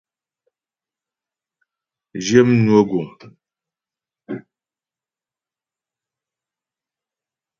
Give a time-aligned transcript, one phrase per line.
[2.25, 3.07] Zhyə mnwə guŋ.